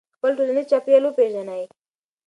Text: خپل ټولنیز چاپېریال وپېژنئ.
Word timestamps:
خپل 0.15 0.31
ټولنیز 0.37 0.65
چاپېریال 0.71 1.03
وپېژنئ. 1.05 1.63